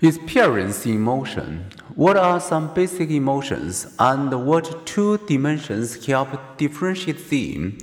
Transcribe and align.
Experience 0.00 0.86
emotion. 0.86 1.64
What 1.96 2.16
are 2.16 2.38
some 2.38 2.72
basic 2.72 3.10
emotions 3.10 3.96
and 3.98 4.46
what 4.46 4.86
two 4.86 5.18
dimensions 5.26 6.06
help 6.06 6.56
differentiate 6.56 7.28
them? 7.28 7.78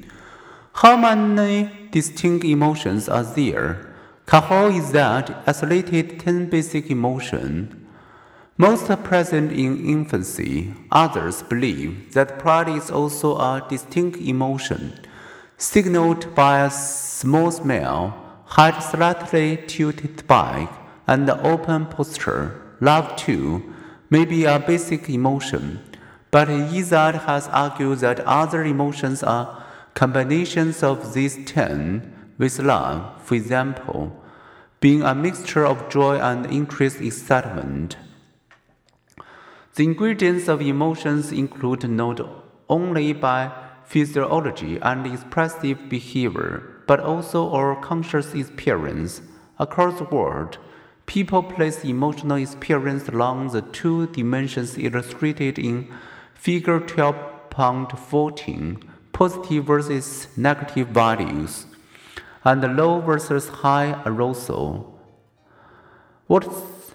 How 0.75 0.95
many 0.95 1.69
distinct 1.91 2.45
emotions 2.45 3.09
are 3.09 3.25
there? 3.25 3.93
Carroll 4.25 4.73
Izard 4.73 5.35
isolated 5.45 6.21
10 6.21 6.49
basic 6.49 6.89
emotions. 6.89 7.75
Most 8.57 8.87
present 9.03 9.51
in 9.51 9.85
infancy. 9.85 10.73
Others 10.93 11.43
believe 11.43 12.13
that 12.13 12.39
pride 12.39 12.69
is 12.69 12.89
also 12.89 13.35
a 13.35 13.61
distinct 13.67 14.21
emotion, 14.21 14.97
signaled 15.57 16.33
by 16.33 16.63
a 16.63 16.71
small 16.71 17.51
smile, 17.51 18.15
head 18.55 18.79
slightly 18.79 19.57
tilted 19.67 20.25
back, 20.27 20.84
and 21.07 21.29
open 21.29 21.85
posture. 21.85 22.61
Love, 22.81 23.15
too, 23.15 23.73
may 24.09 24.25
be 24.25 24.45
a 24.45 24.59
basic 24.59 25.09
emotion, 25.09 25.79
but 26.31 26.49
Izard 26.49 27.15
has 27.15 27.47
argued 27.47 27.99
that 27.99 28.19
other 28.21 28.63
emotions 28.63 29.23
are 29.23 29.63
combinations 29.93 30.83
of 30.83 31.13
these 31.13 31.37
ten, 31.45 32.13
with 32.37 32.59
love, 32.59 33.21
for 33.23 33.35
example, 33.35 34.21
being 34.81 35.01
a 35.03 35.15
mixture 35.15 35.65
of 35.65 35.89
joy 35.89 36.17
and 36.17 36.45
increased 36.47 36.99
excitement. 37.01 37.95
The 39.75 39.83
ingredients 39.83 40.47
of 40.47 40.61
emotions 40.61 41.31
include 41.31 41.89
not 41.89 42.19
only 42.69 43.13
by 43.13 43.51
physiology 43.85 44.77
and 44.81 45.05
expressive 45.07 45.89
behavior, 45.89 46.83
but 46.87 46.99
also 46.99 47.51
our 47.51 47.75
conscious 47.81 48.33
experience. 48.33 49.21
Across 49.59 49.99
the 49.99 50.05
world, 50.05 50.57
people 51.05 51.43
place 51.43 51.83
emotional 51.83 52.37
experience 52.37 53.07
along 53.07 53.49
the 53.49 53.61
two 53.61 54.07
dimensions 54.07 54.77
illustrated 54.77 55.59
in 55.59 55.93
Figure 56.33 56.79
12.14 56.79 58.81
positive 59.15 59.63
versus 59.63 60.27
negative 60.35 60.89
values, 60.89 61.67
and 62.43 62.61
low 62.75 62.99
versus 62.99 63.47
high 63.47 64.01
arousal. 64.05 64.99
What's 66.27 66.93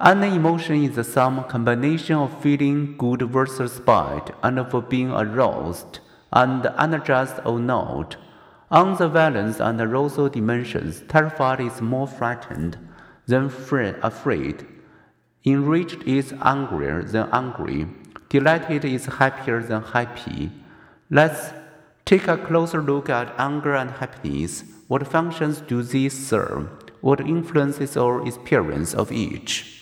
an 0.00 0.24
emotion 0.24 0.82
is 0.82 1.06
some 1.06 1.44
combination 1.44 2.16
of 2.16 2.42
feeling 2.42 2.96
good 2.96 3.22
versus 3.22 3.78
bad 3.78 4.34
and 4.42 4.58
of 4.58 4.88
being 4.88 5.12
aroused 5.12 6.00
and 6.32 6.66
energized 6.76 7.38
or 7.44 7.60
not. 7.60 8.16
On 8.72 8.96
the 8.96 9.08
valence 9.08 9.60
and 9.60 9.80
arousal 9.80 10.30
dimensions, 10.30 11.04
terrified 11.08 11.60
is 11.60 11.80
more 11.80 12.08
frightened 12.08 12.76
than 13.26 13.46
afraid. 13.46 14.66
Enraged 15.44 16.02
is 16.04 16.32
angrier 16.40 17.02
than 17.02 17.28
angry. 17.32 17.86
Delighted 18.28 18.84
is 18.84 19.06
happier 19.06 19.60
than 19.62 19.82
happy. 19.82 20.50
Let's 21.10 21.52
take 22.04 22.28
a 22.28 22.38
closer 22.38 22.80
look 22.80 23.10
at 23.10 23.34
anger 23.38 23.74
and 23.74 23.90
happiness. 23.90 24.64
What 24.88 25.06
functions 25.06 25.60
do 25.60 25.82
these 25.82 26.14
serve? 26.14 26.68
What 27.00 27.20
influences 27.20 27.96
our 27.96 28.26
experience 28.26 28.94
of 28.94 29.10
each? 29.10 29.81